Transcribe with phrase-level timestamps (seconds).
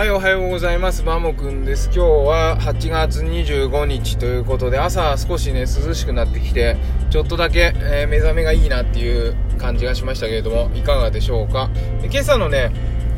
[0.00, 1.02] はい、おはようございます。
[1.02, 1.90] バモくんです。
[1.92, 6.78] 今日は8月25日ということで、朝少しね、涼しくなってきて、
[7.10, 11.68] ちょっとだけ、えー、目覚めがいいなっていう感じがしましたけれども、いかがでしょうか？
[12.00, 12.72] で今朝のね、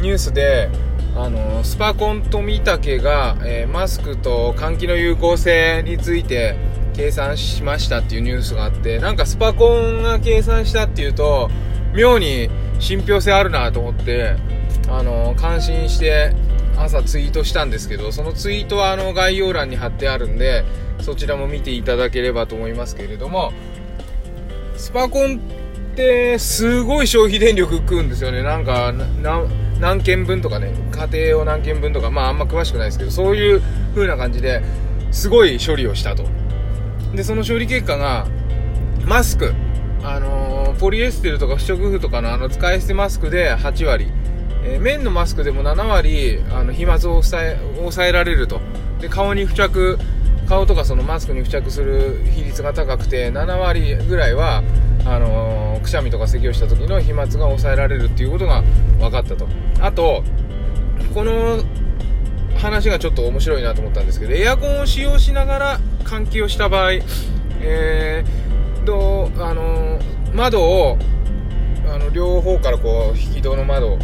[0.00, 0.68] ニュースで、
[1.14, 6.56] あのスパコンとミタケが、えー、マスクと換気の有効性について
[6.92, 11.52] 計算しましたっていうニュースがあって、なんかスパコンが計算したっていうと、
[11.94, 12.50] 妙に
[12.80, 14.34] 信憑性あるなと思って、
[14.88, 16.34] あの感心して
[16.76, 20.64] 朝ツイートしたんですけど、そのツイートはあの概要欄に貼ってあるんで、
[21.00, 23.52] そちらも見ていただければと思いますけれども、
[24.76, 25.40] スパコン
[25.92, 28.42] ってすごい消費電力食うんですよね。
[28.42, 28.92] なんか、
[29.80, 33.62] 何件分とかね、家庭用何件分とか、まああんま詳しくないですけど、そういう
[33.94, 34.62] 風な感じで、
[35.10, 36.24] すごい処理をしたと。
[37.14, 38.26] で、その処理結果が、
[39.04, 39.52] マスク、
[40.02, 44.10] あのー、ポリエステルとか不織布とかのあの使い捨てマスクで8割、
[44.64, 48.60] えー、綿のマスクでも7割あの飛沫を抑え抑えられると。
[49.00, 49.98] で顔に付着
[50.48, 54.62] 顔とかそのマスクに付着する比率が高くて7割ぐらいは
[55.04, 58.62] あのー、くしゃみとか咳をした時の飛沫が抑えられるっていうことが
[58.98, 59.46] 分かったと。
[59.80, 60.22] あと
[61.12, 61.62] この
[62.58, 66.92] 話がちょっと面白いなと思ったんですけどエアコンを使用しながら換気をした場合、
[67.60, 69.98] えー、どあの、
[70.32, 70.98] 窓を
[71.86, 73.98] あの両方からこう引き戸の窓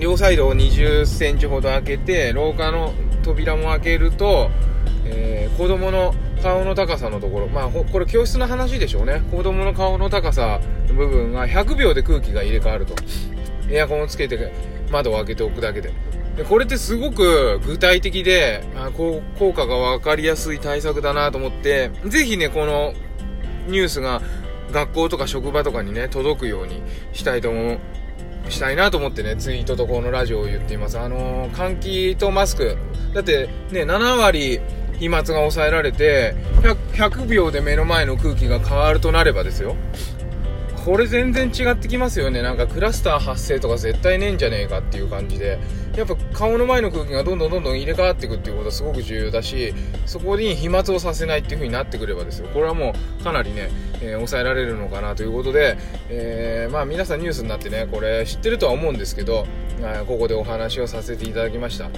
[0.00, 4.50] 両サイドを20センチほど開けて、廊下の扉も開けると、
[5.04, 9.22] えー、子供の顔の高さのところ、まあ、これ教室の話でしょうね。
[9.30, 12.94] 子供の顔の高さの部分が100秒で空気が入れ替わると。
[13.70, 14.52] エアコンをつけて
[14.90, 15.92] 窓を開けておくだけで。
[16.36, 22.94] でこれってすごく具体的で、あこう効果が分かりやすい対策だなと思って、ぜひね、この
[23.66, 24.22] ニュースが
[24.72, 26.80] 学校とか職場とかにね、届くように
[27.12, 27.78] したいと思う。
[28.48, 30.98] したいなと思ってね、ツイートとこのラジオを言っています。
[30.98, 32.76] あのー、換気とマスク。
[33.14, 34.60] だってね、7割
[34.98, 36.76] 飛沫が抑えられて100、
[37.10, 39.76] 100秒で目の前の空気が変わるとなればですよ。
[40.84, 42.42] これ全然違ってきますよね。
[42.42, 45.58] なんかクラスター発生とか絶対ねえんじゃねえかっていう感じで。
[45.96, 49.74] やっぱ顔の前の空気がどんどんどんどん入れ替わっていくっていうことはすごく重要だし、
[50.06, 52.48] そこに飛沫をさせないっていう風になってくればですよ。
[52.48, 53.70] これはもうかなりね、
[54.00, 55.76] えー、抑えられるのかなということで、
[56.08, 59.46] えー、まあ皆さんニュースになってね、これ知ってるとは思うんですけど、
[60.06, 61.90] ここでお話をさせていただきました。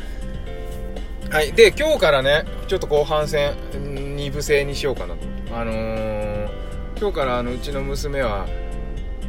[1.31, 1.53] はい。
[1.53, 5.21] で、今日からね、ちょっと後半戦、2部制にしようかなと。
[5.55, 6.49] あのー、
[6.99, 8.47] 今日からあのうちの娘は、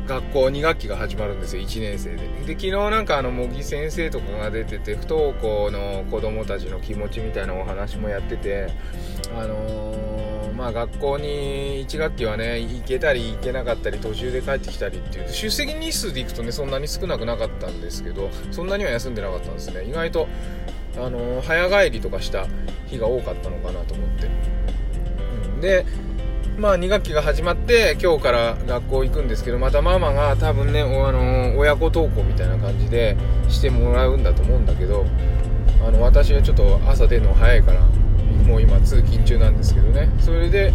[0.08, 2.18] 学校2学期が始まるんですよ1年生で。
[2.46, 8.69] で昨日なんかあの茂木先生とかが出てて不登校の子供たちの気持ちみたいなお話もやってて
[9.38, 15.30] あのー、まあ学校に1学期はね行けたり行けなかったり途中で帰ってきたりっていう。
[15.30, 19.86] 出席日数で行くとねそんなに少なくなかったんですけどそんなには休んでなかったんですね。
[19.86, 20.28] 意外と
[20.97, 22.47] あのー、早帰りとかした
[22.88, 24.28] 日が多かったのかなと思って、
[25.56, 25.86] うん、で
[26.58, 33.18] まあ2学期が始まって今日から学校行くんですけどまたママが多分ねあの親子登校みたいな感じで
[33.50, 35.06] してもらうんだと思うんだけど
[35.86, 37.81] あの私はちょっと朝出るの早いから
[38.47, 40.09] もう今通勤中なんですけどね。
[40.19, 40.74] それで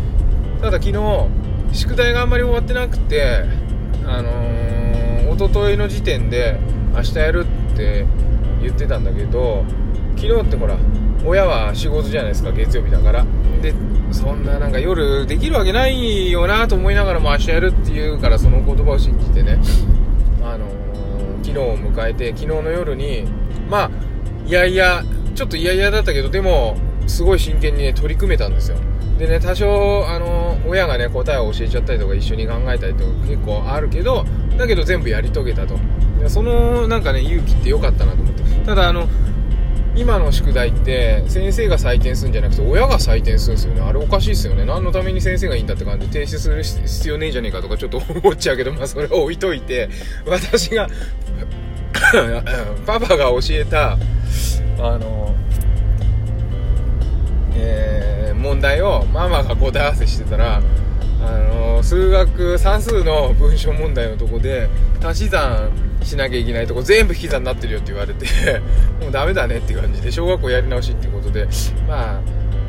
[0.61, 1.27] ただ昨日
[1.73, 3.45] 宿題があんまり終わってなくて
[4.05, 6.59] あのー、一昨日の時点で
[6.95, 8.07] 明日やるって
[8.61, 9.65] 言ってたんだけど
[10.17, 10.77] 昨日ってほら
[11.25, 13.27] 親は仕事じゃないですか月曜日だから。
[13.61, 13.75] で
[14.13, 19.59] そんななんか夜できるわけないよなと思いながらも明日やるっていうからその言葉を信じてね、
[20.43, 23.27] あのー、昨日を迎えて昨日の夜に
[23.69, 23.91] まあ
[24.47, 25.03] いやいや
[25.35, 28.79] ちょっといやいやだったけどでもすごい真剣にね取り組めたんですよ。
[29.19, 34.25] でね多少あの、親がね答えを教えちゃったりとか一緒に考えたりとか結構あるけど
[34.57, 35.77] だけど全部やり遂げたと。
[36.29, 38.43] そのなんかね勇気って良かったなと思って。
[38.65, 39.09] ただあの
[39.99, 43.81] 今の宿題って先生が採点するんじゃなくて親が採点するんですよね。
[43.81, 44.65] あれおかしいですよね。
[44.65, 49.89] 何のために先生がいいんだって感じで提出する必要ねえんじゃねえかとかちょっと思っちゃうけどまあそれは置いといて
[50.25, 50.89] 私が
[52.87, 53.99] パパが教えた
[54.79, 55.35] あの
[57.57, 60.63] えー、問題をママが答え合わせしてたら
[61.29, 61.39] あ
[61.77, 64.69] の数学算数の文章問題のとこで
[65.03, 65.71] 足し算
[66.03, 68.27] しなきゃいけないとこ全部引き算になってるよって言われて
[69.01, 71.47] もうダメだねっていう感じで小学校やり直しっていうことで
[71.87, 72.21] まあ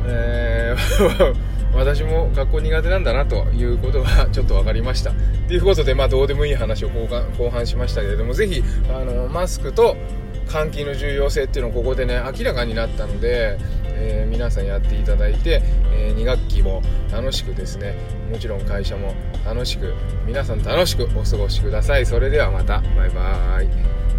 [0.06, 1.34] えー
[1.74, 5.12] 私も学校苦手なんだなということがちょっと分かりました。
[5.46, 9.96] ということで、まあ、どうでもいい話を後半後半しましたけれども、ぜひ、あの、マスクと
[10.48, 13.56] 換気の重要性っていうのをここでね、明らかになったので、
[14.00, 15.62] えー、皆さんやっていただいて、
[15.92, 16.82] えー、2学期も
[17.12, 17.94] 楽しくですね
[18.30, 19.14] もちろん会社も
[19.44, 19.94] 楽しく
[20.26, 22.06] 皆さん楽しくお過ごしください。
[22.06, 22.80] それではまた。
[22.96, 24.09] バイバーイ。